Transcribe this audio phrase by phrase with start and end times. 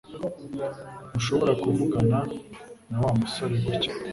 [1.09, 2.19] Ntushobora kuvugana
[2.89, 3.91] na Wa musore gutya